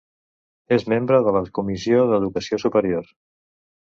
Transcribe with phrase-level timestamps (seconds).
[0.77, 3.07] És membre de la Comissió d'Educació Superior.